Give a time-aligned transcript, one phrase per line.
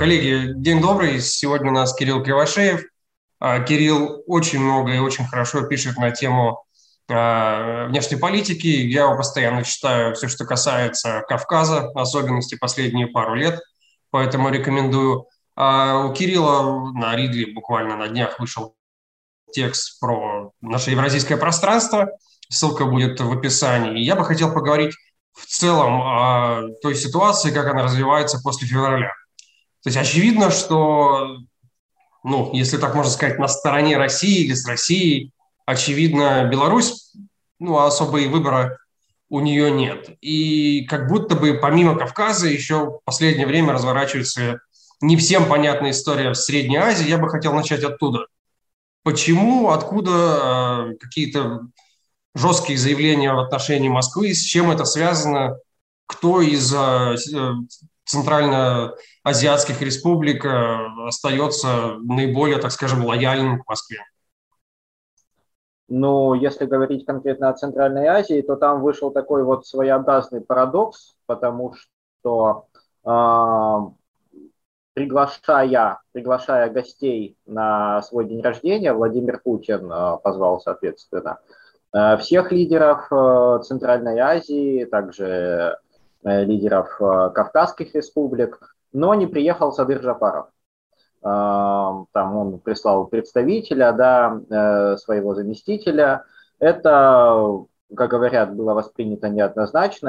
[0.00, 1.20] Коллеги, день добрый.
[1.20, 2.86] Сегодня у нас Кирилл Кривошеев.
[3.38, 6.64] Кирилл очень много и очень хорошо пишет на тему
[7.06, 8.66] внешней политики.
[8.66, 13.60] Я его постоянно читаю все, что касается Кавказа, особенности последние пару лет,
[14.10, 15.26] поэтому рекомендую.
[15.54, 18.76] У Кирилла на Ридли буквально на днях вышел
[19.52, 22.08] текст про наше евразийское пространство.
[22.48, 24.02] Ссылка будет в описании.
[24.02, 24.94] Я бы хотел поговорить
[25.34, 29.12] в целом о той ситуации, как она развивается после февраля.
[29.82, 31.38] То есть очевидно, что,
[32.22, 35.32] ну, если так можно сказать, на стороне России или с Россией,
[35.66, 37.12] очевидно, Беларусь,
[37.58, 38.78] ну, особо и выбора
[39.30, 40.10] у нее нет.
[40.20, 44.60] И как будто бы помимо Кавказа еще в последнее время разворачивается
[45.00, 47.08] не всем понятная история в Средней Азии.
[47.08, 48.26] Я бы хотел начать оттуда.
[49.02, 51.60] Почему, откуда э, какие-то
[52.34, 55.56] жесткие заявления в отношении Москвы, с чем это связано,
[56.06, 57.52] кто из э, э,
[58.10, 63.98] центральноазиатских республик остается наиболее, так скажем, лояльным к Москве?
[65.92, 71.74] Ну, если говорить конкретно о Центральной Азии, то там вышел такой вот своеобразный парадокс, потому
[71.74, 72.66] что
[73.04, 73.78] э,
[74.94, 81.40] приглашая, приглашая гостей на свой день рождения, Владимир Путин э, позвал, соответственно,
[81.92, 85.74] э, всех лидеров э, Центральной Азии, также э,
[86.22, 90.48] лидеров э, Кавказских республик, но не приехал Садыр Джапаров
[91.22, 96.24] там он прислал представителя, да, э, своего заместителя.
[96.58, 100.08] Это, как говорят, было воспринято неоднозначно,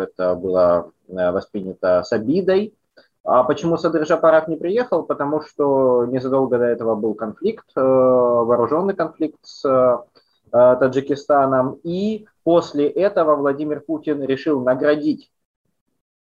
[0.00, 2.74] это было э, воспринято с обидой.
[3.22, 5.02] А почему Садыр Жапаров не приехал?
[5.02, 10.04] Потому что незадолго до этого был конфликт, э, вооруженный конфликт с
[10.52, 11.80] Таджикистаном.
[11.82, 15.30] И после этого Владимир Путин решил наградить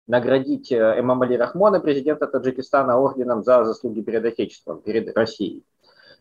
[0.07, 5.65] наградить э, Эмамали Рахмона, президента Таджикистана, орденом за заслуги перед Отечеством, перед Россией.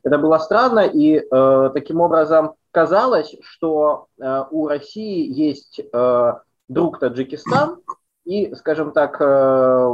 [0.03, 6.33] Это было странно, и э, таким образом казалось, что э, у России есть э,
[6.67, 7.79] друг Таджикистан
[8.25, 9.93] и, скажем так, э,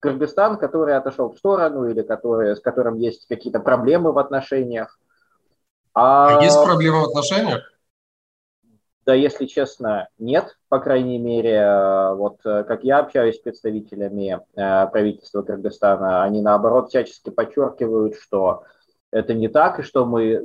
[0.00, 4.98] Кыргызстан, который отошел в сторону или который, с которым есть какие-то проблемы в отношениях.
[5.92, 6.38] А...
[6.38, 7.69] а есть проблемы в отношениях?
[9.10, 14.38] Да, если честно, нет, по крайней мере, э, вот э, как я общаюсь с представителями
[14.54, 18.62] э, правительства Кыргызстана, они наоборот всячески подчеркивают, что
[19.10, 20.36] это не так, и что мы,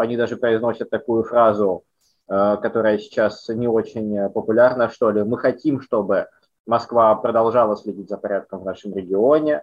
[0.00, 1.84] они даже произносят такую фразу,
[2.26, 6.26] которая сейчас не очень популярна, что ли, мы хотим, чтобы
[6.66, 9.62] Москва продолжала следить за порядком в нашем регионе,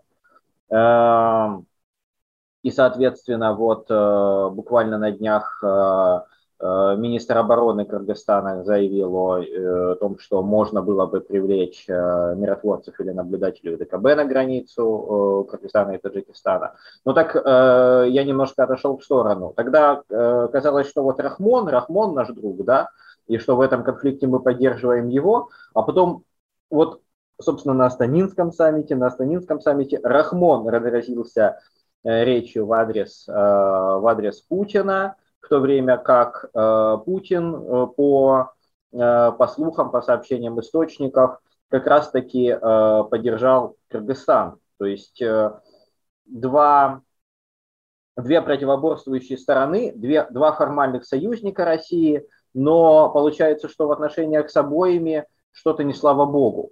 [0.70, 1.66] эм,
[2.64, 3.90] и, соответственно, вот
[4.54, 5.62] буквально на днях
[6.62, 13.12] министр обороны Кыргызстана заявил о, э, том, что можно было бы привлечь э, миротворцев или
[13.12, 16.76] наблюдателей ДКБ на границу Кыргызстана и Таджикистана.
[17.06, 19.54] Но так я немножко отошел в сторону.
[19.56, 22.90] Тогда казалось, что вот Рахмон, Рахмон наш друг, да,
[23.28, 26.24] и что в этом конфликте мы поддерживаем его, а потом
[26.70, 27.02] вот,
[27.40, 31.60] собственно, на Астанинском саммите, на Астанинском саммите Рахмон разразился
[32.04, 35.16] речью в адрес, в адрес Путина,
[35.50, 38.52] то время как э, Путин э, по,
[38.94, 41.40] э, по слухам, по сообщениям источников,
[41.70, 42.52] как раз-таки
[43.12, 44.58] поддержал Кыргызстан.
[44.80, 45.22] То есть
[46.26, 47.02] два,
[48.18, 55.28] две противоборствующие стороны, две, два формальных союзника России, но получается, что в отношениях с обоими
[55.52, 56.72] что-то не слава богу.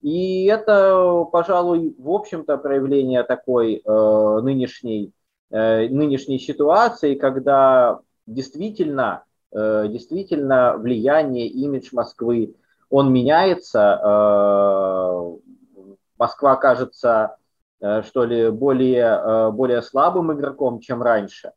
[0.00, 5.12] И это, пожалуй, в общем-то проявление такой э, нынешней
[5.50, 12.54] нынешней ситуации, когда действительно, э, действительно влияние, имидж Москвы,
[12.90, 14.00] он меняется.
[14.02, 15.36] Э,
[16.18, 17.36] Москва кажется,
[17.78, 21.52] что ли, более, более слабым игроком, чем раньше.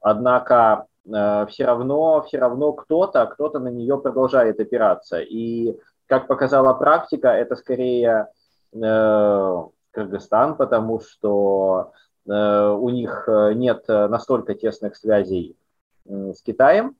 [0.00, 5.20] Однако все равно, все равно кто-то, кто-то на нее продолжает опираться.
[5.20, 5.76] И,
[6.06, 8.28] как показала практика, это скорее
[8.72, 15.56] Кыргызстан, потому что Э, у них э, нет э, настолько тесных связей
[16.04, 16.96] с Китаем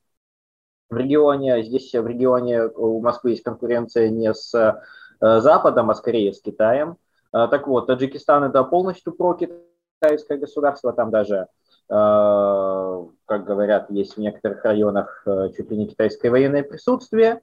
[0.89, 1.63] в регионе.
[1.63, 4.83] Здесь в регионе у Москвы есть конкуренция не с
[5.21, 6.97] Западом, а скорее с Китаем.
[7.31, 11.47] Так вот, Таджикистан это полностью прокитайское государство, там даже,
[11.89, 15.25] как говорят, есть в некоторых районах
[15.57, 17.41] чуть ли не китайское военное присутствие.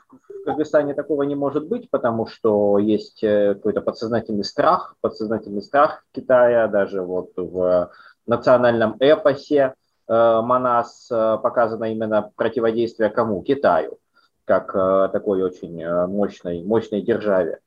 [0.45, 6.67] Кыргызстане такого не может быть, потому что есть э, какой-то подсознательный страх, подсознательный страх Китая,
[6.67, 7.91] даже вот в
[8.25, 9.73] национальном эпосе
[10.07, 13.41] э, Манас э, показано именно противодействие кому?
[13.41, 13.99] Китаю,
[14.45, 14.71] как
[15.11, 17.59] такой очень мощной, мощной державе.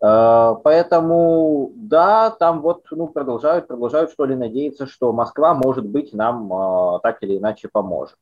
[0.00, 7.00] Поэтому, да, там вот ну, продолжают, продолжают что ли надеяться, что Москва, может быть, нам
[7.02, 8.16] так или иначе поможет.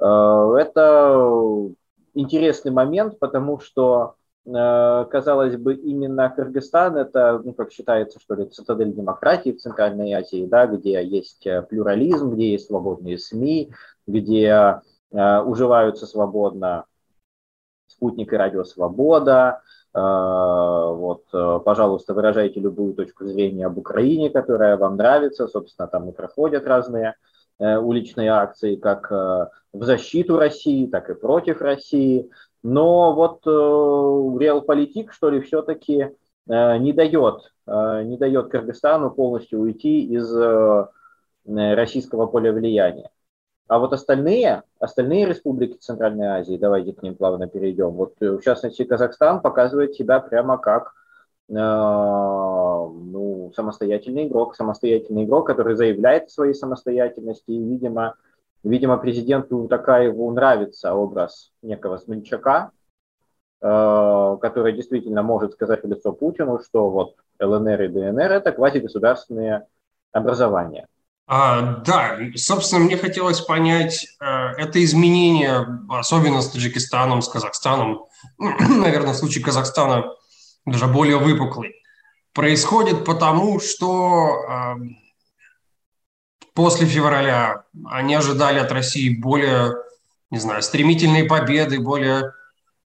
[0.00, 1.68] Э, это
[2.14, 4.14] интересный момент, потому что,
[4.44, 10.46] казалось бы, именно Кыргызстан это, ну, как считается, что ли, цитадель демократии в Центральной Азии,
[10.46, 13.72] да, где есть плюрализм, где есть свободные СМИ,
[14.06, 14.80] где
[15.12, 16.86] уживаются свободно
[17.88, 19.60] спутник и радио «Свобода»,
[19.94, 25.48] Э, вот, э, пожалуйста, выражайте любую точку зрения об Украине, которая вам нравится.
[25.48, 27.14] Собственно, там и проходят разные э,
[27.58, 32.30] уличные акции, как в защиту России, так и против России.
[32.62, 36.10] Но вот реалполитик, что ли, все-таки
[36.46, 40.32] не дает, не дает Кыргызстану полностью уйти из
[41.44, 43.10] российского поля влияния.
[43.68, 47.90] А вот остальные, остальные республики Центральной Азии, давайте к ним плавно перейдем.
[47.90, 50.94] Вот э, в частности Казахстан показывает себя прямо как
[51.50, 51.52] э,
[53.54, 57.50] самостоятельный игрок, самостоятельный игрок, который заявляет о своей самостоятельности.
[57.50, 58.14] И, видимо,
[58.62, 62.70] видимо президенту Такаеву нравится образ некого Смельчака,
[63.60, 69.66] э, который действительно может сказать в лицо Путину, что вот ЛНР и ДНР это квазигосударственные
[70.12, 70.86] образования.
[71.30, 78.06] А, да, собственно, мне хотелось понять, э, это изменение, особенно с Таджикистаном, с Казахстаном,
[78.38, 80.14] наверное, в случае Казахстана
[80.64, 81.74] даже более выпуклый,
[82.32, 84.74] происходит потому, что э,
[86.54, 89.74] после февраля они ожидали от России более,
[90.30, 92.32] не знаю, стремительной победы, более,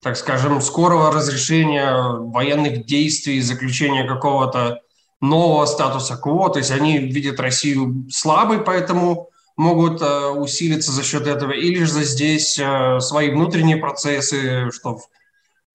[0.01, 4.81] так скажем, скорого разрешения военных действий, заключения какого-то
[5.21, 11.27] нового статуса КВО, то есть они видят Россию слабой, поэтому могут э, усилиться за счет
[11.27, 15.07] этого, или же здесь э, свои внутренние процессы, что в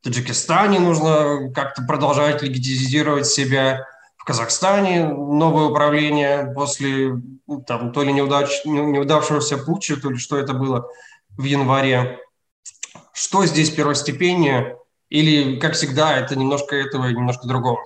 [0.02, 3.86] Таджикистане нужно как-то продолжать легитимизировать себя,
[4.16, 10.36] в Казахстане новое управление после ну, там, то ли неудач, неудавшегося путча, то ли что
[10.36, 10.88] это было
[11.36, 12.18] в январе.
[13.12, 14.78] Что здесь первостепеннее?
[15.08, 17.78] Или, как всегда, это немножко этого, немножко другого?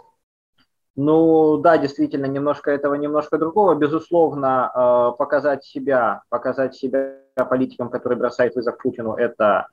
[0.97, 3.75] Ну да, действительно, немножко этого, немножко другого.
[3.75, 7.14] Безусловно, э, показать себя, показать себя
[7.49, 9.69] политикам, который бросает вызов Путину, это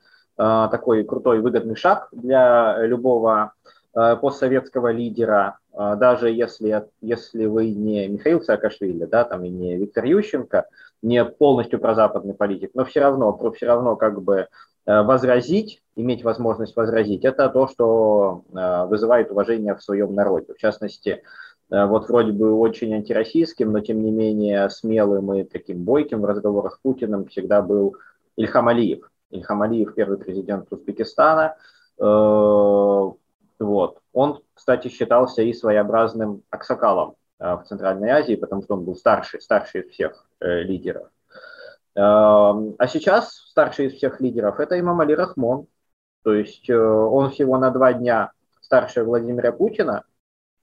[0.72, 3.54] такой крутой, выгодный шаг для любого
[3.94, 10.06] э, постсоветского лидера, даже если, если вы не Михаил Саакашвили, да, там и не Виктор
[10.06, 10.66] Ющенко,
[11.02, 14.48] не полностью прозападный политик, но все равно, все равно как бы
[14.86, 20.54] возразить иметь возможность возразить, это то, что э, вызывает уважение в своем народе.
[20.54, 21.22] В частности,
[21.70, 26.26] э, вот вроде бы очень антироссийским, но тем не менее смелым и таким бойким в
[26.26, 27.98] разговорах с Путиным всегда был
[28.38, 29.10] Ильхам Алиев.
[29.30, 31.56] Ильхам Алиев, первый президент Узбекистана.
[32.00, 32.04] Э,
[33.60, 34.02] вот.
[34.14, 39.82] Он, кстати, считался и своеобразным аксакалом в Центральной Азии, потому что он был старший, старший
[39.82, 41.08] из всех лидеров.
[41.96, 45.68] А сейчас старший из всех лидеров– это имам Али Рахмон,
[46.24, 48.32] то есть э, он всего на два дня
[48.62, 50.04] старше Владимира Путина,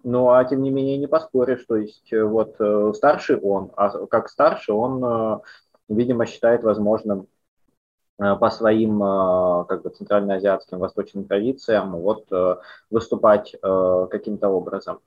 [0.04, 4.06] ну а тем не менее не поспоришь, то есть э, вот э, старший он, а
[4.06, 5.42] как старше он,
[5.88, 7.26] видимо, считает возможным
[8.18, 8.98] по своим
[9.66, 12.26] как бы центральноазиатским восточным традициям вот
[12.90, 15.00] выступать каким-то образом.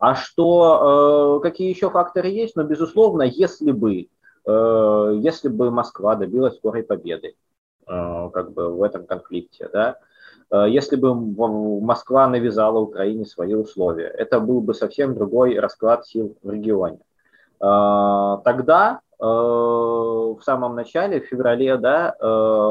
[0.00, 2.56] А что, какие еще факторы есть?
[2.56, 4.08] Ну, безусловно, если бы,
[4.44, 7.36] если бы Москва добилась скорой победы,
[7.88, 9.96] Э, как бы в этом конфликте, да.
[10.50, 16.36] Э, если бы Москва навязала Украине свои условия, это был бы совсем другой расклад сил
[16.42, 16.98] в регионе.
[17.60, 22.14] Э, тогда в самом начале, в феврале, да,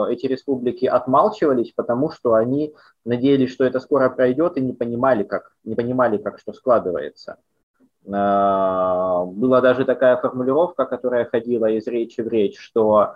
[0.10, 2.74] эти республики отмалчивались, потому что они
[3.04, 7.38] надеялись, что это скоро пройдет, и не понимали, как, не понимали, как что складывается.
[8.06, 13.16] Была даже такая формулировка, которая ходила из речи в речь, что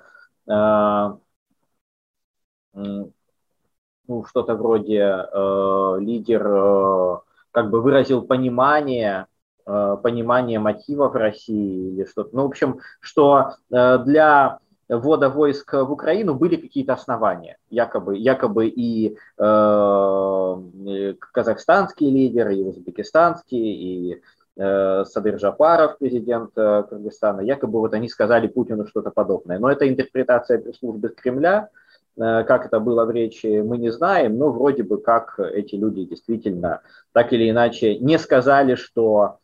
[4.11, 7.17] ну, что-то вроде э, лидер э,
[7.51, 9.30] как бы выразил понимание, э,
[9.65, 12.35] понимание мотивов России или что-то.
[12.35, 17.57] Ну, в общем, что э, для ввода войск в Украину были какие-то основания.
[17.69, 24.21] Якобы, якобы и э, казахстанские лидеры, и узбекистанские, и
[24.57, 29.59] э, Садыр Жапаров, президент э, Кыргызстана, якобы вот они сказали Путину что-то подобное.
[29.59, 31.69] Но это интерпретация службы Кремля,
[32.17, 36.03] Э, как это было в речи, мы не знаем, но вроде бы как эти люди
[36.05, 36.81] действительно
[37.13, 39.40] так или иначе не сказали, что э,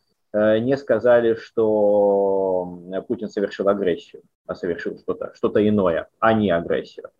[0.60, 7.10] не сказали, что Путин совершил агрессию, а совершил что-то что иное, а не агрессию.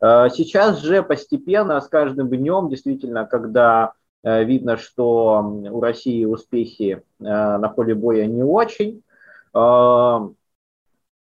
[0.00, 3.92] Э, сейчас же постепенно, с каждым днем, действительно, когда
[4.24, 9.04] видно, что у России успехи на поле боя не очень.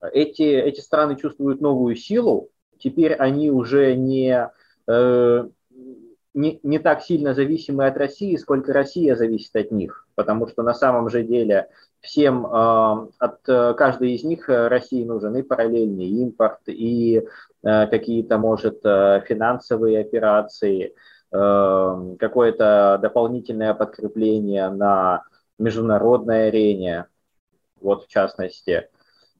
[0.02, 4.50] Эти, эти страны чувствуют новую силу, теперь они уже не,
[6.34, 10.76] не, не так сильно зависимы от России, сколько Россия зависит от них, потому что на
[10.76, 11.68] самом же деле
[12.00, 17.26] всем э, от э, каждой из них э, России нужен и параллельный импорт, и
[17.64, 20.96] какие-то, может, финансовые операции,
[21.30, 25.26] какое-то дополнительное подкрепление на
[25.60, 27.06] международной арене,
[27.80, 28.90] вот в частности.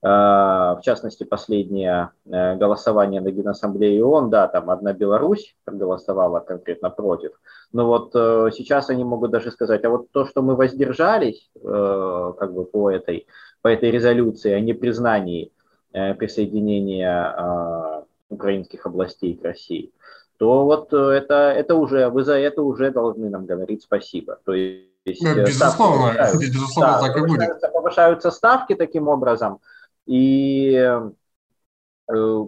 [0.04, 6.90] Э, в частности, последнее э, голосование на Генассамблее ООН, да, там одна Беларусь проголосовала конкретно
[6.90, 7.34] против,
[7.72, 12.54] но вот э, сейчас они могут даже сказать, а вот то, что мы воздержались как
[12.54, 13.28] бы по этой,
[13.62, 15.52] по этой резолюции о непризнании
[15.92, 19.92] присоединения украинских областей к России,
[20.38, 24.40] то вот это, это уже, вы за это уже должны нам говорить спасибо.
[24.46, 27.62] То есть, безусловно, безусловно, да, так и будет.
[27.74, 29.60] Повышаются ставки таким образом,
[30.12, 31.10] и э,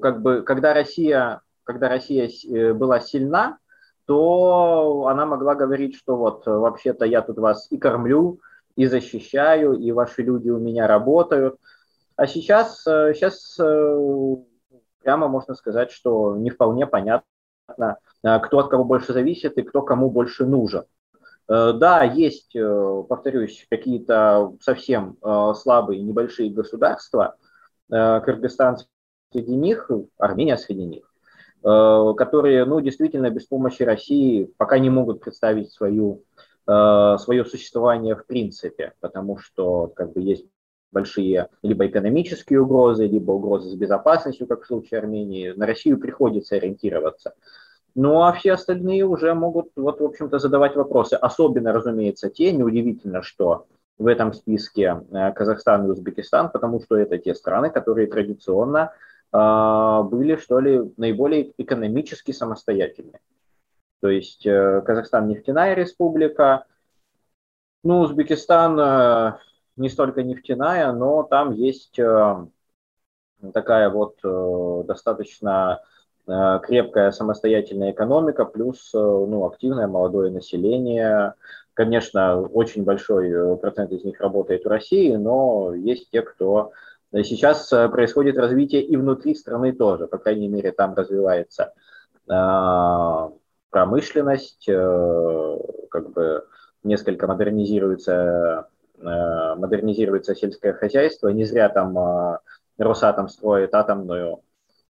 [0.02, 3.58] как бы, когда Россия, когда Россия э, была сильна,
[4.06, 8.42] то она могла говорить, что вот вообще-то я тут вас и кормлю,
[8.76, 11.56] и защищаю, и ваши люди у меня работают.
[12.18, 14.36] А сейчас, сейчас э,
[15.02, 17.24] прямо можно сказать, что не вполне понятно,
[18.24, 20.84] кто от кого больше зависит и кто кому больше нужен.
[21.48, 22.56] Да, есть,
[23.08, 25.18] повторюсь, какие-то совсем
[25.56, 27.36] слабые небольшие государства,
[27.90, 28.78] Кыргызстан
[29.34, 31.14] среди них, Армения среди них,
[31.64, 36.24] э, которые, ну, действительно без помощи России пока не могут представить свою,
[36.68, 40.46] э, свое существование в принципе, потому что как бы есть
[40.92, 45.52] большие либо экономические угрозы, либо угрозы с безопасностью, как в случае Армении.
[45.56, 47.34] На Россию приходится ориентироваться.
[47.96, 51.16] Ну а все остальные уже могут, вот, в общем-то, задавать вопросы.
[51.16, 53.66] Особенно, разумеется, те, неудивительно, что
[53.98, 58.94] в этом списке э, Казахстан и Узбекистан, потому что это те страны, которые традиционно
[59.32, 63.20] э, были, что ли, наиболее экономически самостоятельны.
[64.02, 66.66] То есть э, Казахстан нефтяная республика,
[67.84, 69.38] ну, Узбекистан
[69.76, 72.00] не столько нефтяная, но там есть
[73.54, 74.16] такая вот
[74.88, 75.82] достаточно
[76.26, 81.34] крепкая самостоятельная экономика, плюс ну, активное молодое население,
[81.74, 86.72] Конечно, очень большой э, процент из них работает в России, но есть те, кто...
[87.12, 91.74] Э, сейчас э, происходит развитие и внутри страны тоже, по крайней мере, там развивается
[93.70, 96.46] промышленность, как бы
[96.84, 101.28] несколько модернизируется, модернизируется сельское хозяйство.
[101.28, 102.40] Не зря там
[102.78, 104.40] Росатом строит атомную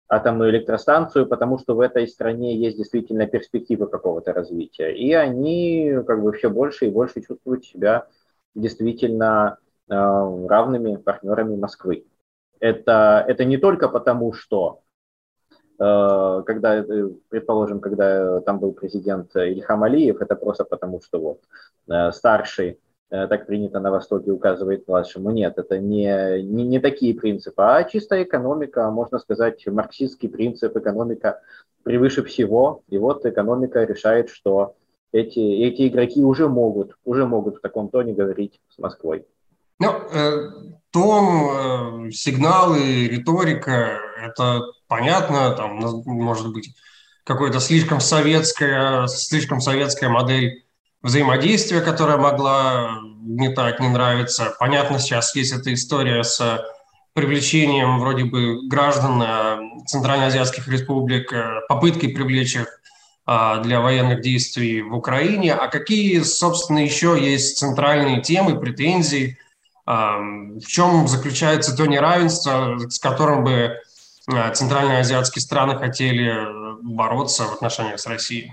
[0.08, 4.94] атомную электростанцию, потому что в этой стране есть действительно перспективы какого-то развития.
[4.94, 8.06] И они как бы все больше и больше чувствуют себя
[8.54, 9.58] действительно
[9.88, 12.06] э, равными партнерами Москвы.
[12.60, 14.82] Это, это не только потому, что
[15.78, 21.40] э, когда, э, предположим, когда там был президент Ильхам Алиев, это просто потому, что вот
[21.88, 22.78] э, старший
[23.28, 25.30] так принято на Востоке, указывает младшему.
[25.30, 31.40] Нет, это не, не, не такие принципы, а чистая экономика, можно сказать, марксистский принцип, экономика
[31.84, 32.82] превыше всего.
[32.88, 34.74] И вот экономика решает, что
[35.12, 39.24] эти, эти игроки уже могут, уже могут в таком тоне говорить с Москвой.
[39.78, 40.50] Ну, э,
[40.90, 46.74] тон, э, сигналы, риторика, это понятно, там, может быть,
[47.24, 50.63] какой-то слишком советская, слишком советская модель
[51.04, 54.54] взаимодействия, которая могла не так не нравиться.
[54.58, 56.64] Понятно, сейчас есть эта история с
[57.12, 62.80] привлечением вроде бы граждан э, Центральноазиатских республик, э, попыткой привлечь их
[63.26, 65.54] э, для военных действий в Украине.
[65.54, 69.38] А какие, собственно, еще есть центральные темы, претензии?
[69.86, 73.82] В чем заключается то неравенство, с которым бы
[74.54, 76.34] центральноазиатские страны хотели
[76.80, 78.50] бороться в отношениях с Россией?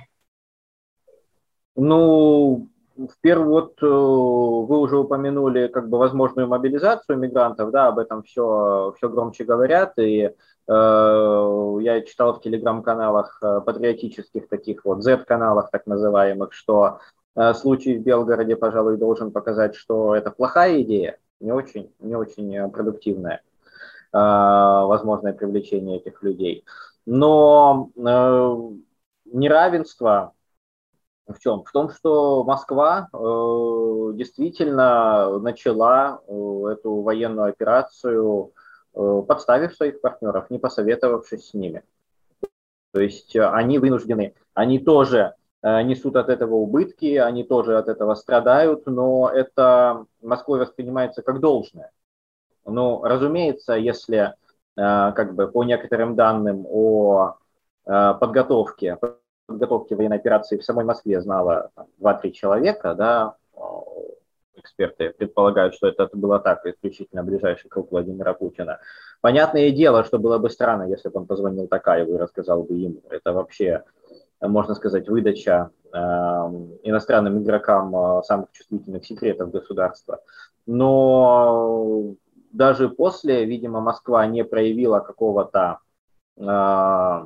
[1.75, 7.99] Ну, в первую вот э, вы уже упомянули как бы возможную мобилизацию мигрантов, да, об
[7.99, 10.31] этом все, все громче говорят, и э,
[10.67, 16.99] я читал в телеграм-каналах э, патриотических таких вот Z-каналах так называемых, что
[17.35, 22.69] э, случай в Белгороде, пожалуй, должен показать, что это плохая идея, не очень, не очень
[22.71, 23.41] продуктивная,
[24.13, 26.65] э, возможное привлечение этих людей.
[27.05, 28.57] Но э,
[29.25, 30.33] неравенство
[31.33, 31.63] в чем?
[31.63, 33.17] В том, что Москва э,
[34.15, 36.31] действительно начала э,
[36.71, 38.51] эту военную операцию,
[38.93, 41.83] э, подставив своих партнеров, не посоветовавшись с ними.
[42.93, 48.87] То есть они вынуждены, они тоже несут от этого убытки, они тоже от этого страдают,
[48.87, 51.91] но это Москвой воспринимается как должное.
[52.65, 54.33] Ну, разумеется, если
[54.75, 57.35] как бы по некоторым данным о
[57.85, 58.97] подготовке,
[59.51, 63.35] подготовке военной операции в самой Москве знало 2-3 человека, да,
[64.55, 68.79] эксперты предполагают, что это было так, исключительно ближайший круг Владимира Путина.
[69.21, 73.01] Понятное дело, что было бы странно, если бы он позвонил Такаеву и рассказал бы ему.
[73.09, 73.83] Это вообще,
[74.39, 75.97] можно сказать, выдача э,
[76.83, 80.21] иностранным игрокам э, самых чувствительных секретов государства.
[80.65, 82.15] Но
[82.51, 85.79] даже после, видимо, Москва не проявила какого-то
[86.37, 87.25] э,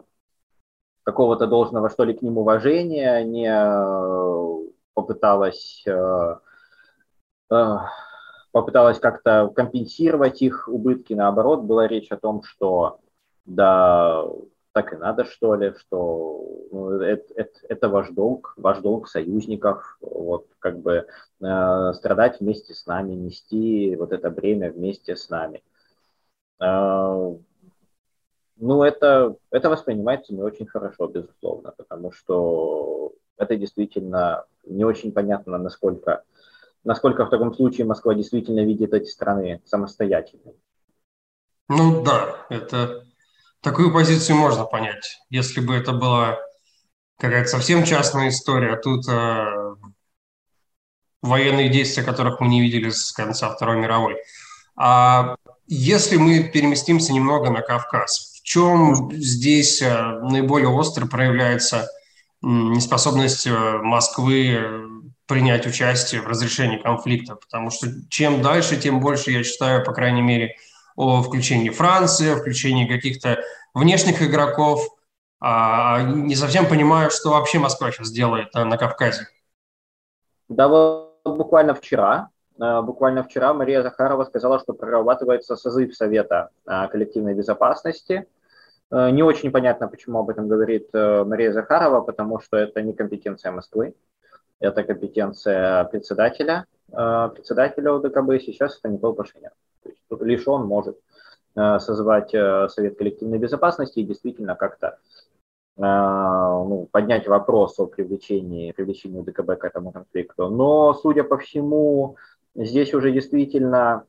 [1.05, 6.35] какого-то должного, что ли, к ним уважения, не э, попыталась э,
[7.51, 7.77] Э,
[8.51, 11.13] попыталась как-то компенсировать их убытки.
[11.13, 12.99] Наоборот, была речь о том, что
[13.45, 14.25] да,
[14.71, 19.97] так и надо, что ли, что ну, это, это, это ваш долг, ваш долг союзников,
[20.01, 21.05] вот как бы
[21.41, 25.63] э, страдать вместе с нами, нести вот это бремя вместе с нами.
[26.59, 27.35] Э,
[28.57, 35.57] ну, это, это воспринимается не очень хорошо, безусловно, потому что это действительно не очень понятно,
[35.57, 36.23] насколько
[36.85, 40.53] насколько в таком случае Москва действительно видит эти страны самостоятельно.
[41.67, 43.03] Ну да, это
[43.61, 45.19] такую позицию можно понять.
[45.29, 46.37] Если бы это была
[47.17, 49.75] какая-то совсем частная история, а тут э,
[51.23, 54.17] военные действия, которых мы не видели с конца Второй мировой.
[54.75, 55.35] А
[55.65, 61.89] если мы переместимся немного на Кавказ, чем здесь э, наиболее остро проявляется
[62.43, 64.85] неспособность э, Москвы
[65.25, 70.21] принять участие в разрешении конфликта, потому что чем дальше, тем больше я читаю, по крайней
[70.21, 70.55] мере,
[70.95, 73.39] о включении Франции, о включении каких-то
[73.73, 74.87] внешних игроков,
[75.41, 79.27] а не совсем понимаю, что вообще Москва сейчас делает на, Кавказе.
[80.49, 82.29] Да, вот буквально вчера,
[82.61, 88.27] э, буквально вчера Мария Захарова сказала, что прорабатывается созыв Совета э, коллективной безопасности.
[88.91, 93.51] Э, не очень понятно, почему об этом говорит Мария Захарова, потому что это не компетенция
[93.51, 93.93] Москвы
[94.59, 99.51] это компетенция председателя, э, председателя ОДКБ, сейчас это Никол Пашинян.
[99.83, 100.97] То есть лишь он может
[101.55, 104.97] э, созвать э, Совет коллективной безопасности и действительно как-то
[105.77, 110.47] ну, поднять вопрос о привлечении, привлечении ОДКБ к этому конфликту.
[110.47, 112.15] Но, судя по всему,
[112.55, 114.05] здесь уже действительно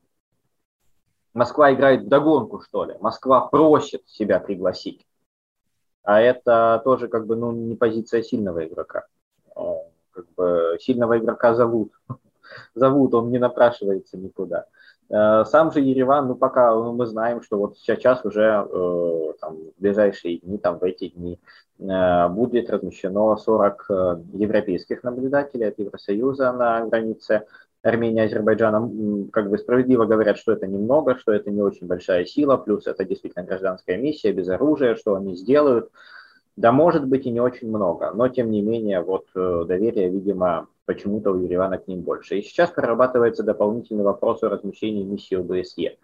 [1.37, 2.95] Москва играет в догонку, что ли.
[2.99, 5.05] Москва просит себя пригласить.
[6.03, 9.05] А это тоже как бы ну, не позиция сильного игрока
[10.17, 11.91] как бы сильного игрока зовут.
[12.75, 14.65] зовут, он не напрашивается никуда.
[15.09, 19.55] Э, сам же Ереван, ну пока ну, мы знаем, что вот сейчас уже э, там,
[19.55, 21.39] в ближайшие дни, там в эти дни
[21.79, 23.93] э, будет размещено 40 э,
[24.33, 27.45] европейских наблюдателей от Евросоюза на границе
[27.83, 29.29] Армении и Азербайджана.
[29.31, 33.05] Как бы справедливо говорят, что это немного, что это не очень большая сила, плюс это
[33.05, 35.89] действительно гражданская миссия без оружия, что они сделают.
[36.55, 40.67] Да, может быть и не очень много, но тем не менее вот э, доверие, видимо,
[40.85, 42.39] почему-то у Еревана к ним больше.
[42.39, 45.97] И сейчас прорабатывается дополнительный вопрос о размещении миссии ОБСЕ.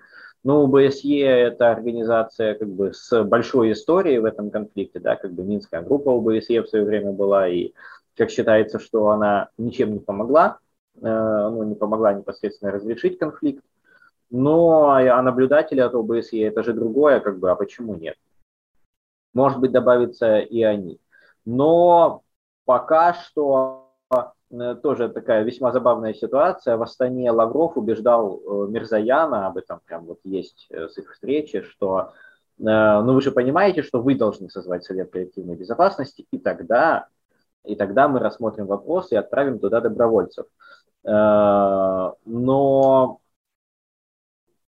[0.44, 5.44] Ну, ОБСЕ– это организация как бы с большой историей в этом конфликте, да, как бы
[5.44, 7.72] Минская группа ОБСЕ в свое время была, и
[8.16, 10.60] как считается, что она ничем не помогла,
[11.02, 13.64] ну, не помогла непосредственно разрешить конфликт.
[14.30, 18.16] Но а наблюдатели от ОБСЕ– это же другое, как бы, а почему нет?
[19.34, 21.00] может быть, добавятся и они.
[21.46, 22.22] Но
[22.66, 23.92] пока что
[24.52, 26.78] э, тоже такая весьма забавная ситуация.
[26.78, 31.62] В Астане Лавров убеждал э, Мирзаяна, об этом прям вот есть э, с их встречи,
[31.62, 32.14] что
[32.60, 37.08] ну вы же понимаете, что вы должны созвать Совет коллективной безопасности, и тогда,
[37.66, 40.46] и тогда мы рассмотрим вопрос и отправим туда добровольцев.
[41.06, 42.18] Но,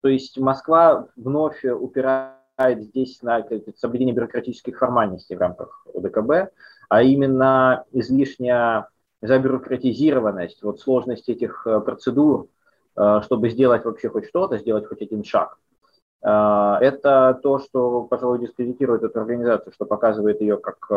[0.01, 6.53] то есть Москва вновь упирает здесь на соблюдение бюрократических формальностей в рамках ОДКБ,
[6.89, 8.89] а именно излишняя
[9.23, 12.49] забюрократизированность, вот сложность этих э, процедур,
[12.97, 15.59] э, чтобы сделать вообще хоть что-то, сделать хоть один шаг.
[16.23, 20.91] Э, это то, что, пожалуй, дискредитирует эту организацию, что показывает ее как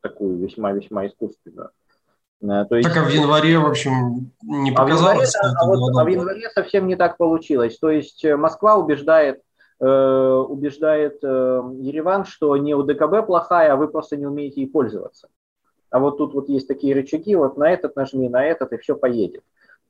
[0.00, 1.70] такую весьма-весьма искусственную.
[2.40, 6.00] То есть, так а в январе, в общем, не показалось, а в январе, а, вот,
[6.00, 7.78] а в январе совсем не так получилось.
[7.78, 9.40] То есть Москва убеждает
[9.78, 11.26] Э, убеждает э,
[11.80, 15.28] Ереван, что не УДКБ плохая, а вы просто не умеете ей пользоваться.
[15.90, 18.96] А вот тут вот есть такие рычаги, вот на этот нажми, на этот, и все
[18.96, 19.42] поедет.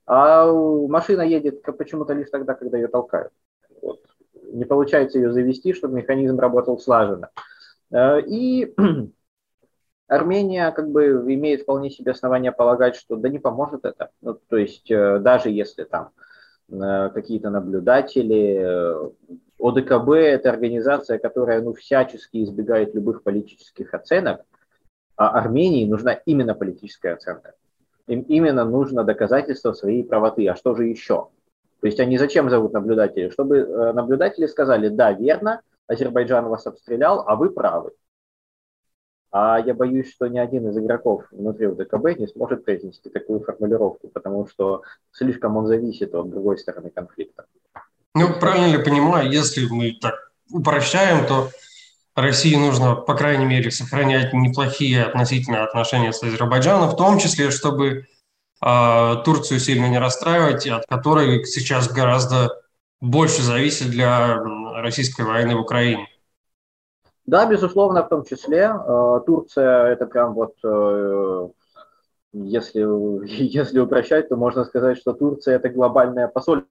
[0.05, 3.33] А машина едет почему-то лишь тогда, когда ее толкают.
[3.81, 4.01] Вот.
[4.53, 7.31] Не получается ее завести, чтобы механизм работал слаженно.
[7.93, 8.75] Э, и
[10.09, 14.11] Армения как бы имеет вполне себе основания полагать, что да не поможет это.
[14.23, 16.11] Ну, то есть э, даже если там
[16.71, 19.11] э, какие-то наблюдатели, э,
[19.59, 24.43] ОДКБ– это организация, которая ну, всячески избегает любых политических оценок,
[25.17, 27.55] а Армении нужна именно политическая оценка.
[28.07, 30.47] Им именно нужно доказательство своей правоты.
[30.47, 31.29] А что же еще?
[31.81, 33.31] То есть они зачем зовут наблюдателей?
[33.31, 37.93] Чтобы наблюдатели сказали, да, верно, Азербайджан вас обстрелял, а вы правы.
[39.39, 44.09] А я боюсь, что ни один из игроков внутри УДКБ не сможет произнести такую формулировку,
[44.09, 44.81] потому что
[45.13, 47.45] слишком он зависит от другой стороны конфликта.
[48.15, 50.15] Ну, правильно ли понимаю, если мы так
[50.51, 51.51] упрощаем, то
[52.15, 58.07] России нужно, по крайней мере, сохранять неплохие относительно отношения с Азербайджаном, в том числе, чтобы
[58.65, 62.59] э, Турцию сильно не расстраивать, от которой сейчас гораздо
[63.03, 64.39] больше зависит для
[64.81, 66.09] российской войны в Украине.
[67.27, 68.71] Да, безусловно, в том числе.
[68.73, 71.49] Э, Турция это прям вот, э,
[72.33, 72.81] если,
[73.27, 76.69] если упрощать, то можно сказать, что Турция это глобальное посольство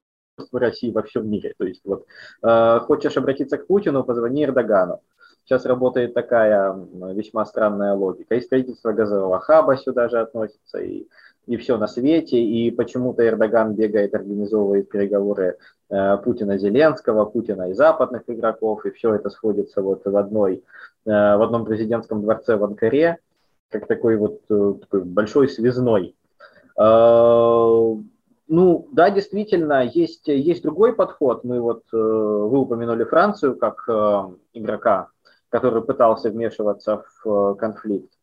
[0.53, 1.53] России во всем мире.
[1.57, 2.05] То есть вот
[2.43, 5.01] э, хочешь обратиться к Путину, позвони Эрдогану.
[5.43, 6.75] Сейчас работает такая
[7.13, 8.35] весьма странная логика.
[8.35, 11.07] И строительство газового хаба сюда же относится, и
[11.47, 15.57] и все на свете, и почему-то Эрдоган бегает, организовывает переговоры
[15.89, 20.63] э, Путина Зеленского, Путина и западных игроков, и все это сходится вот в одной,
[21.05, 23.19] э, в одном президентском дворце в Анкаре,
[23.69, 26.15] как такой вот э, такой большой связной.
[26.79, 27.95] Э,
[28.47, 31.43] ну, да, действительно, есть, есть другой подход.
[31.43, 35.09] Мы вот, э, вы упомянули Францию как э, игрока,
[35.49, 38.14] который пытался вмешиваться в э, конфликт.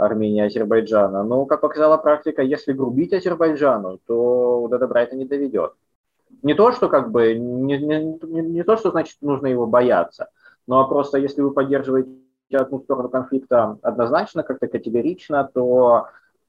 [0.00, 1.22] Армении и Азербайджана.
[1.22, 5.74] Но, как показала практика, если грубить Азербайджану, то до добра это не доведет.
[6.42, 10.28] Не то, что как бы, не, не, не, то, что значит нужно его бояться,
[10.66, 12.10] но просто если вы поддерживаете
[12.52, 16.06] одну сторону конфликта однозначно, как-то категорично, то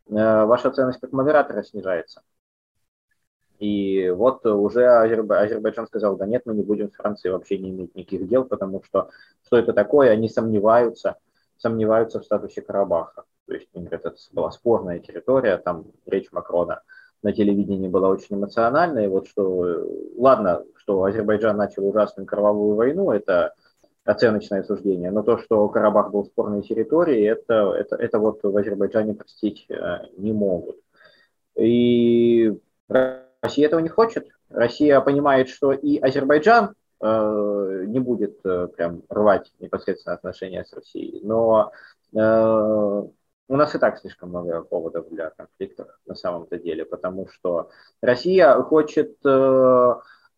[0.07, 2.21] э, ваша ценность как модератора снижается.
[3.59, 7.93] И вот уже Азербайджан сказал, да нет, мы не будем с Францией вообще не иметь
[7.95, 9.09] никаких дел, потому что
[9.45, 11.17] что это такое, они сомневаются,
[11.57, 13.25] сомневаются в статусе Карабаха.
[13.47, 16.81] То есть, говорят, это была спорная территория, там речь Макрона
[17.23, 19.05] на телевидении была очень эмоциональная.
[19.05, 19.85] И вот что,
[20.17, 23.53] ладно, что Азербайджан начал ужасную кровавую войну, это
[24.03, 29.13] оценочное суждение, но то, что Карабах был спорной территорией, это, это, это вот в Азербайджане
[29.13, 30.77] простить э, не могут.
[31.55, 34.27] И Россия этого не хочет.
[34.49, 41.21] Россия понимает, что и Азербайджан э, не будет э, прям рвать непосредственно отношения с Россией,
[41.23, 41.71] но
[42.13, 43.03] э,
[43.51, 47.69] у нас и так слишком много поводов для конфликтов на самом-то деле, потому что
[48.01, 49.95] Россия хочет, э,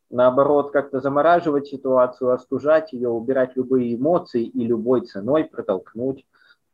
[0.10, 6.26] наоборот, как-то замораживать ситуацию, остужать ее, убирать любые эмоции и любой ценой протолкнуть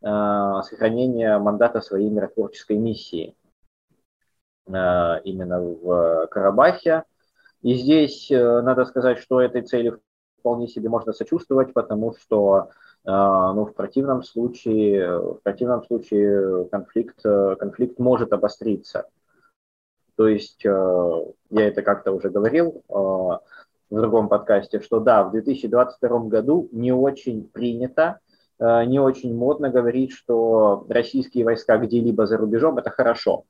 [0.01, 0.05] э,
[0.63, 3.35] сохранение мандата своей миротворческой миссии
[4.67, 7.03] э, именно в Карабахе.
[7.63, 9.99] И здесь надо сказать, что этой цели
[10.39, 12.69] вполне себе можно сочувствовать, потому что
[13.05, 19.07] ну, в противном случае, в противном случае конфликт, конфликт может обостриться.
[20.19, 23.39] То есть э, я это как-то уже говорил э, в
[23.89, 28.19] другом подкасте, что да, в 2022 году не очень принято,
[28.59, 33.45] э, не очень модно говорить, что российские войска где-либо за рубежом– это хорошо.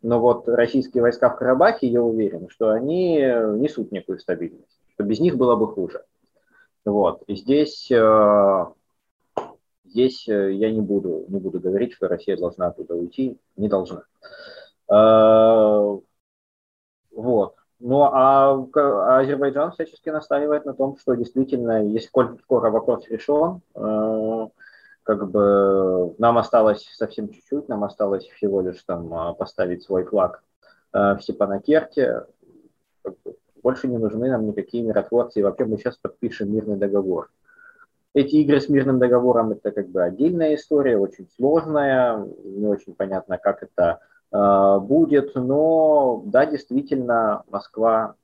[0.00, 5.20] Но вот российские войска в Карабахе, я уверен, что они несут некую стабильность, что без
[5.20, 6.04] них было бы хуже.
[6.86, 7.22] Вот.
[7.26, 7.92] И здесь
[9.94, 14.02] Здесь э, я не буду, не буду говорить, что Россия должна оттуда уйти, не должна.
[14.88, 15.96] А,
[17.12, 17.54] вот.
[17.78, 18.66] Ну а,
[19.20, 24.46] Азербайджан всячески настаивает на том, что действительно, если скоро вопрос решен, э,
[25.04, 30.42] как бы нам осталось совсем чуть-чуть, нам осталось всего лишь там а, поставить свой флаг
[30.92, 32.26] э, в Степанакерте.
[33.62, 37.30] Больше не нужны нам никакие миротворцы, и вообще мы сейчас подпишем мирный договор.
[38.14, 43.38] Эти игры с мирным договором это как бы отдельная история, очень сложная, не очень понятно,
[43.38, 43.98] как это
[44.32, 48.14] э, будет, но да, действительно, Москва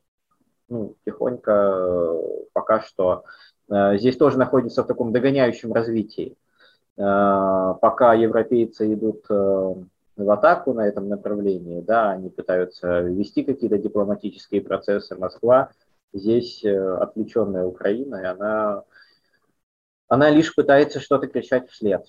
[0.69, 2.23] ну, тихонько э,
[2.53, 3.25] пока что
[3.69, 6.37] э, здесь тоже находится в таком догоняющем развитии.
[6.97, 9.75] Э, пока европейцы идут э,
[10.17, 15.71] в атаку на этом направлении, да, они пытаются вести какие-то дипломатические процессы, Москва
[16.13, 18.85] здесь э, отвлеченная Украина, и она
[20.11, 22.05] она лишь пытается что-то кричать вслед.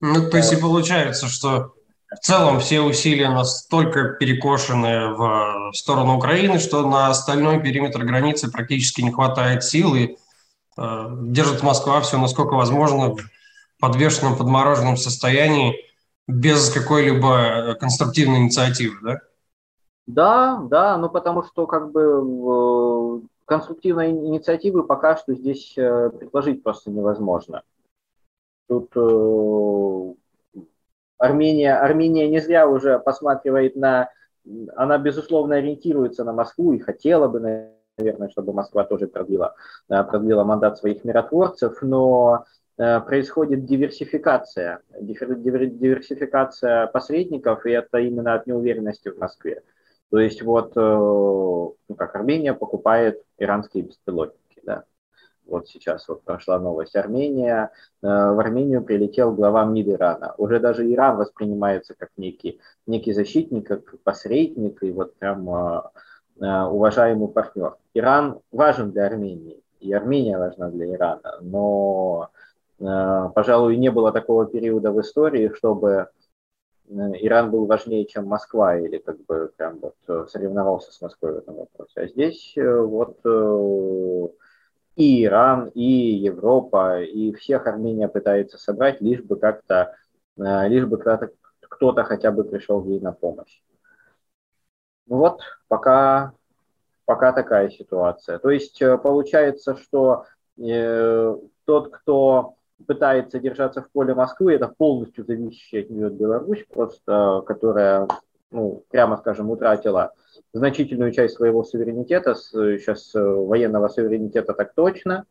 [0.00, 1.74] Ну, то есть и получается, что
[2.08, 9.00] в целом все усилия настолько перекошены в сторону Украины, что на остальной периметр границы практически
[9.00, 10.16] не хватает сил, и
[10.76, 13.18] э, держит Москва все, насколько возможно, в
[13.80, 15.74] подвешенном, подмороженном состоянии.
[16.28, 19.18] без какой-либо конструктивной инициативы, да?
[20.06, 26.90] Да, да, ну потому что как бы конструктивной инициативы пока что здесь э, предложить просто
[26.90, 27.62] невозможно.
[28.68, 30.14] Тут э,
[31.16, 34.10] Армения, Армения не зря уже посматривает на,
[34.76, 37.40] она безусловно ориентируется на Москву и хотела бы,
[37.96, 39.54] наверное, чтобы Москва тоже продлила,
[39.88, 42.44] э, продлила мандат своих миротворцев, но
[42.76, 49.64] происходит диверсификация, диверсификация посредников, и это именно от неуверенности в Москве.
[50.10, 54.84] То есть вот, э, ну как Армения покупает иранские беспилотники, да.
[55.46, 56.96] Вот сейчас вот прошла новость.
[56.96, 57.70] Армения,
[58.02, 60.34] э, в Армению прилетел глава МИД Ирана.
[60.38, 65.82] Уже даже Иран воспринимается как некий, некий защитник, как посредник и вот прям э,
[66.40, 67.76] уважаемый партнер.
[67.92, 72.30] Иран важен для Армении, и Армения важна для Ирана, но,
[72.78, 76.10] пожалуй, не было такого периода в истории, чтобы
[76.90, 81.38] Иран был важнее, чем Москва, или как бы прям вот э, соревновался с Москвой в
[81.38, 81.92] этом вопросе.
[82.00, 83.18] А здесь э, вот
[84.96, 89.94] и Иран, и Европа, и всех Армения пытается собрать, лишь бы как-то,
[90.36, 93.62] лишь бы кто-то, кто-то хотя бы пришел ей на помощь.
[95.06, 96.32] Ну вот, пока,
[97.04, 98.40] пока такая ситуация.
[98.40, 100.24] То есть получается, что
[100.58, 107.42] э, тот, кто пытается держаться в поле Москвы, это полностью зависящая от нее Беларусь, просто
[107.46, 108.08] которая,
[108.50, 110.12] ну, прямо скажем, утратила
[110.52, 115.26] значительную часть своего суверенитета, сейчас э, военного суверенитета так точно,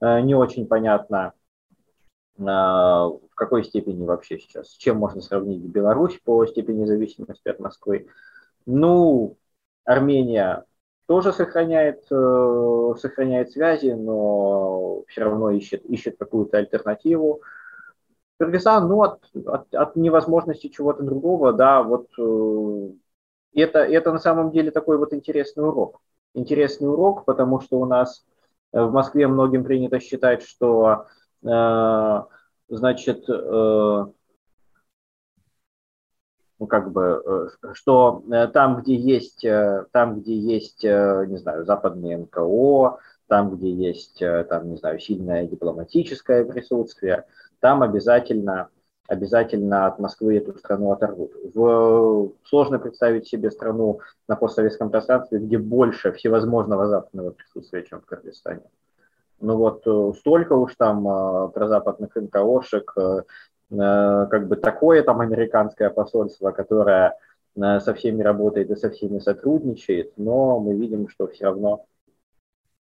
[0.00, 1.32] э, не очень понятно,
[2.38, 7.58] э, в какой степени вообще сейчас, с чем можно сравнить Беларусь по степени зависимости от
[7.58, 8.08] Москвы.
[8.66, 9.36] Ну,
[9.84, 10.64] Армения
[11.10, 17.40] тоже сохраняет, э, сохраняет связи, но все равно ищет, ищет какую-то альтернативу.
[18.38, 22.90] Кыргызстан, ну, от, от, от невозможности чего-то другого, да, вот э,
[23.54, 26.00] это, это на самом деле такой вот интересный урок.
[26.32, 28.24] Интересный урок, потому что у нас
[28.70, 31.06] в Москве многим принято считать, что,
[31.42, 32.22] э,
[32.68, 34.04] значит, э,
[36.60, 37.22] ну, как бы,
[37.62, 43.56] э, что э, там, где есть, э, там, где есть, не знаю, западные НКО, там,
[43.56, 47.24] где есть, там, не знаю, сильное дипломатическое присутствие,
[47.60, 48.68] там обязательно,
[49.08, 51.32] обязательно от Москвы эту страну оторвут.
[51.54, 58.04] В, сложно представить себе страну на постсоветском пространстве, где больше всевозможного западного присутствия, чем в
[58.04, 58.64] Кыргызстане.
[59.40, 59.80] Ну вот
[60.18, 61.04] столько уж там
[61.52, 63.22] про западных НКОшек, Э,
[63.70, 67.16] как бы такое там американское посольство, которое
[67.56, 71.86] э, со всеми работает и со всеми сотрудничает, но мы видим, что все равно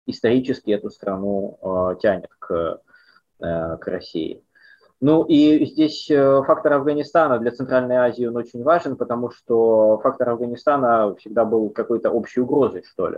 [0.06, 2.82] исторически эту страну э, тянет к,
[3.39, 4.43] к России.
[5.02, 11.13] Ну и здесь фактор Афганистана для Центральной Азии он очень важен, потому что фактор Афганистана
[11.15, 13.17] всегда был какой-то общей угрозой, что ли.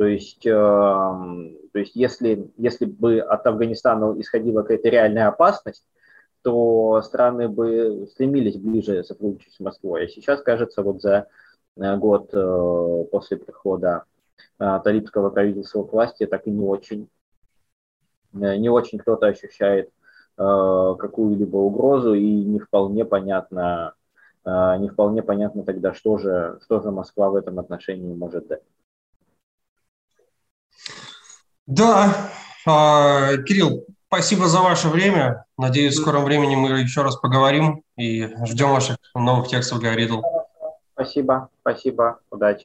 [0.00, 5.84] То есть, э, то есть если, если бы от Афганистана исходила какая-то реальная опасность,
[6.42, 10.04] то страны бы стремились ближе сотрудничать с Москвой.
[10.04, 11.28] А сейчас, кажется, вот за
[11.76, 14.04] э, год э, после прихода
[14.58, 17.08] э, талибского правительства к власти так и не очень,
[18.32, 19.90] не очень кто-то ощущает
[20.36, 23.92] какую-либо угрозу и не вполне понятно,
[24.46, 28.62] не вполне понятно тогда, что же, что же Москва в этом отношении может дать.
[31.66, 32.30] Да,
[32.66, 35.44] а, Кирилл, Спасибо за ваше время.
[35.56, 40.20] Надеюсь, в скором времени мы еще раз поговорим и ждем ваших новых текстов для Riddle.
[40.94, 42.58] Спасибо, спасибо, удачи.